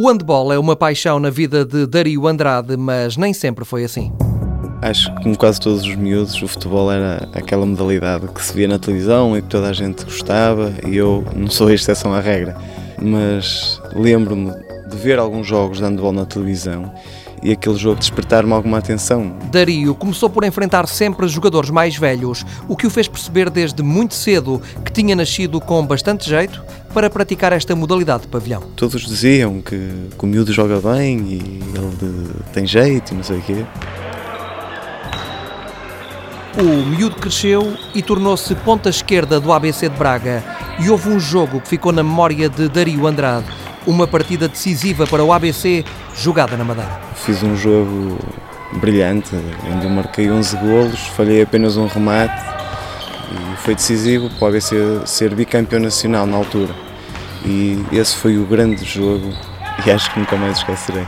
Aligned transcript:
O 0.00 0.06
handball 0.08 0.52
é 0.52 0.58
uma 0.58 0.76
paixão 0.76 1.18
na 1.18 1.28
vida 1.28 1.64
de 1.64 1.84
Dario 1.84 2.28
Andrade, 2.28 2.76
mas 2.76 3.16
nem 3.16 3.34
sempre 3.34 3.64
foi 3.64 3.82
assim. 3.82 4.12
Acho 4.80 5.12
que, 5.16 5.22
como 5.24 5.36
quase 5.36 5.60
todos 5.60 5.82
os 5.82 5.96
miúdos, 5.96 6.40
o 6.40 6.46
futebol 6.46 6.90
era 6.92 7.28
aquela 7.34 7.66
modalidade 7.66 8.28
que 8.28 8.40
se 8.40 8.54
via 8.54 8.68
na 8.68 8.78
televisão 8.78 9.36
e 9.36 9.42
que 9.42 9.48
toda 9.48 9.68
a 9.68 9.72
gente 9.72 10.04
gostava, 10.04 10.72
e 10.86 10.96
eu 10.96 11.24
não 11.34 11.50
sou 11.50 11.66
a 11.66 11.74
exceção 11.74 12.14
à 12.14 12.20
regra. 12.20 12.56
Mas 13.02 13.82
lembro-me 13.92 14.52
de 14.88 14.96
ver 14.96 15.18
alguns 15.18 15.46
jogos 15.46 15.78
de 15.78 15.84
handball 15.84 16.12
na 16.12 16.24
televisão 16.24 16.92
e 17.42 17.52
aquele 17.52 17.76
jogo 17.76 17.98
despertar-me 18.00 18.52
alguma 18.52 18.78
atenção. 18.78 19.36
Dario 19.50 19.94
começou 19.94 20.28
por 20.28 20.44
enfrentar 20.44 20.86
sempre 20.88 21.28
jogadores 21.28 21.70
mais 21.70 21.96
velhos, 21.96 22.44
o 22.68 22.76
que 22.76 22.86
o 22.86 22.90
fez 22.90 23.06
perceber 23.06 23.50
desde 23.50 23.82
muito 23.82 24.14
cedo 24.14 24.60
que 24.84 24.92
tinha 24.92 25.14
nascido 25.14 25.60
com 25.60 25.84
bastante 25.86 26.28
jeito 26.28 26.62
para 26.92 27.08
praticar 27.08 27.52
esta 27.52 27.76
modalidade 27.76 28.22
de 28.22 28.28
pavilhão. 28.28 28.62
Todos 28.74 29.06
diziam 29.06 29.60
que, 29.60 29.76
que 30.18 30.24
o 30.24 30.26
miúdo 30.26 30.52
joga 30.52 30.80
bem 30.80 31.18
e 31.18 31.60
ele 31.74 32.30
tem 32.52 32.66
jeito 32.66 33.12
e 33.12 33.16
não 33.16 33.22
sei 33.22 33.38
o 33.38 33.42
quê. 33.42 33.64
O 36.58 36.86
miúdo 36.86 37.14
cresceu 37.14 37.76
e 37.94 38.02
tornou-se 38.02 38.52
ponta 38.56 38.88
esquerda 38.88 39.38
do 39.38 39.52
ABC 39.52 39.88
de 39.88 39.96
Braga. 39.96 40.42
E 40.80 40.90
houve 40.90 41.08
um 41.08 41.20
jogo 41.20 41.60
que 41.60 41.68
ficou 41.68 41.92
na 41.92 42.02
memória 42.02 42.48
de 42.48 42.68
Dario 42.68 43.06
Andrade. 43.06 43.46
Uma 43.88 44.06
partida 44.06 44.46
decisiva 44.46 45.06
para 45.06 45.24
o 45.24 45.32
ABC, 45.32 45.82
jogada 46.14 46.58
na 46.58 46.62
Madeira. 46.62 47.00
Fiz 47.14 47.42
um 47.42 47.56
jogo 47.56 48.18
brilhante, 48.74 49.30
eu 49.82 49.88
marquei 49.88 50.30
11 50.30 50.56
golos, 50.58 51.00
falhei 51.16 51.40
apenas 51.40 51.78
um 51.78 51.86
remate 51.86 52.38
e 53.32 53.56
foi 53.56 53.74
decisivo 53.74 54.28
para 54.28 54.44
o 54.44 54.48
ABC 54.48 54.76
ser 55.06 55.34
bicampeão 55.34 55.80
nacional 55.80 56.26
na 56.26 56.36
altura. 56.36 56.74
E 57.46 57.82
esse 57.90 58.14
foi 58.14 58.36
o 58.36 58.44
grande 58.44 58.84
jogo 58.84 59.32
e 59.86 59.90
acho 59.90 60.12
que 60.12 60.20
nunca 60.20 60.36
mais 60.36 60.58
esquecerei. 60.58 61.06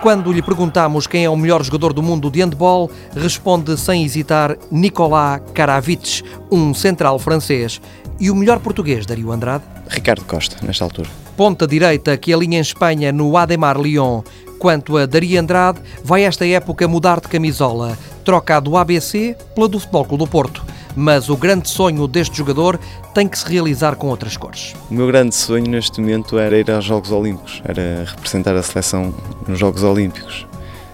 Quando 0.00 0.32
lhe 0.32 0.40
perguntamos 0.40 1.06
quem 1.06 1.26
é 1.26 1.28
o 1.30 1.36
melhor 1.36 1.62
jogador 1.62 1.92
do 1.92 2.02
mundo 2.02 2.30
de 2.30 2.40
handball, 2.40 2.90
responde 3.14 3.76
sem 3.76 4.02
hesitar 4.02 4.56
Nicolas 4.70 5.42
Karavic, 5.52 6.22
um 6.50 6.72
central 6.72 7.18
francês. 7.18 7.82
E 8.18 8.30
o 8.30 8.34
melhor 8.34 8.60
português, 8.60 9.04
Dario 9.04 9.30
Andrade? 9.30 9.64
Ricardo 9.90 10.24
Costa, 10.24 10.56
nesta 10.64 10.82
altura. 10.82 11.25
Ponta 11.36 11.66
direita 11.66 12.16
que 12.16 12.32
alinha 12.32 12.58
em 12.58 12.62
Espanha 12.62 13.12
no 13.12 13.36
Ademar 13.36 13.78
Lyon. 13.78 14.22
Quanto 14.58 14.96
a 14.96 15.04
Dario 15.04 15.38
Andrade, 15.38 15.80
vai 16.02 16.24
esta 16.24 16.46
época 16.46 16.88
mudar 16.88 17.20
de 17.20 17.28
camisola. 17.28 17.98
Troca 18.24 18.56
a 18.56 18.60
do 18.60 18.76
ABC 18.76 19.36
pela 19.54 19.68
do 19.68 19.78
Futebol 19.78 20.04
Clube 20.04 20.24
do 20.24 20.30
Porto 20.30 20.64
mas 20.96 21.28
o 21.28 21.36
grande 21.36 21.68
sonho 21.68 22.08
deste 22.08 22.38
jogador 22.38 22.80
tem 23.12 23.28
que 23.28 23.38
se 23.38 23.46
realizar 23.46 23.96
com 23.96 24.08
outras 24.08 24.36
cores. 24.36 24.74
O 24.90 24.94
meu 24.94 25.06
grande 25.06 25.34
sonho 25.34 25.68
neste 25.68 26.00
momento 26.00 26.38
era 26.38 26.58
ir 26.58 26.70
aos 26.70 26.84
Jogos 26.84 27.12
Olímpicos, 27.12 27.60
era 27.64 28.04
representar 28.06 28.56
a 28.56 28.62
seleção 28.62 29.14
nos 29.46 29.58
Jogos 29.58 29.82
Olímpicos. 29.82 30.46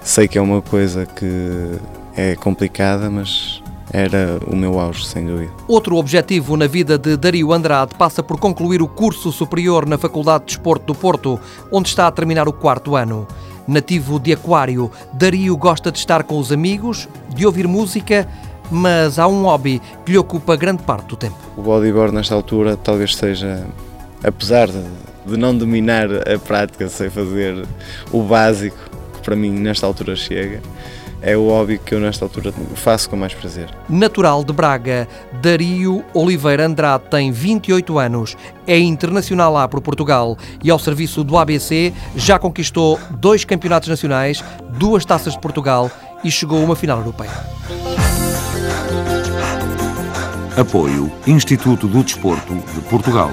Sei 0.03 0.27
que 0.27 0.37
é 0.37 0.41
uma 0.41 0.61
coisa 0.61 1.07
que 1.07 1.79
é 2.17 2.35
complicada, 2.35 3.09
mas 3.09 3.52
era 3.93 4.39
o 4.47 4.57
meu 4.57 4.79
auge, 4.79 5.07
sem 5.07 5.27
dúvida. 5.27 5.53
Outro 5.69 5.97
objetivo 5.97 6.57
na 6.57 6.67
vida 6.67 6.97
de 6.97 7.17
Dario 7.17 7.53
Andrade 7.53 7.95
passa 7.95 8.23
por 8.23 8.39
concluir 8.39 8.81
o 8.83 8.89
curso 8.89 9.31
superior 9.31 9.87
na 9.87 9.99
Faculdade 9.99 10.45
de 10.45 10.55
Desporto 10.55 10.87
do 10.87 10.95
Porto, 10.95 11.39
onde 11.71 11.89
está 11.89 12.07
a 12.07 12.13
terminar 12.13 12.49
o 12.49 12.53
quarto 12.53 12.97
ano. 12.97 13.27
Nativo 13.69 14.19
de 14.19 14.33
Aquário, 14.33 14.91
Dario 15.13 15.57
gosta 15.57 15.93
de 15.93 15.99
estar 15.99 16.25
com 16.25 16.39
os 16.39 16.51
amigos, 16.51 17.09
de 17.35 17.47
ouvir 17.47 17.69
música 17.69 18.27
mas 18.73 19.19
há 19.19 19.29
um 19.29 19.43
hobby 19.43 19.83
que 20.05 20.13
lhe 20.13 20.19
ocupa 20.19 20.57
grande 20.57 20.83
parte 20.83 21.09
do 21.09 21.17
tempo. 21.17 21.37
O 21.57 21.61
bodyboard 21.63 22.15
nesta 22.15 22.35
altura 22.35 22.75
talvez 22.75 23.15
seja, 23.15 23.67
apesar 24.25 24.67
de, 24.69 24.83
de 25.27 25.37
não 25.37 25.57
dominar 25.57 26.09
a 26.27 26.39
prática, 26.39 26.89
sei 26.89 27.11
fazer 27.11 27.67
o 28.11 28.23
básico, 28.23 28.79
que 29.13 29.21
para 29.21 29.37
mim 29.37 29.51
nesta 29.51 29.87
altura 29.87 30.17
chega, 30.17 30.63
é 31.23 31.37
o 31.37 31.49
hobby 31.49 31.79
que 31.79 31.95
eu 31.95 32.01
nesta 32.01 32.25
altura 32.25 32.53
faço 32.75 33.09
com 33.09 33.17
mais 33.17 33.33
prazer. 33.33 33.71
Natural 33.89 34.43
de 34.45 34.53
Braga, 34.53 35.09
Dario 35.41 36.05
Oliveira 36.13 36.67
Andrade 36.67 37.05
tem 37.11 37.31
28 37.31 37.99
anos, 37.99 38.37
é 38.67 38.79
internacional 38.79 39.53
lá 39.53 39.69
por 39.69 39.81
Portugal 39.81 40.37
e 40.63 40.71
ao 40.71 40.79
serviço 40.79 41.23
do 41.23 41.39
ABC 41.39 41.93
já 42.17 42.39
conquistou 42.39 42.99
dois 43.11 43.45
campeonatos 43.45 43.89
nacionais, 43.89 44.43
duas 44.77 45.05
taças 45.05 45.35
de 45.35 45.41
Portugal 45.41 45.91
e 46.25 46.31
chegou 46.31 46.61
a 46.61 46.65
uma 46.65 46.77
final 46.77 46.99
europeia. 46.99 47.31
Apoio 50.57 51.11
Instituto 51.27 51.89
do 51.89 52.03
Desporto 52.03 52.55
de 52.55 52.81
Portugal. 52.83 53.31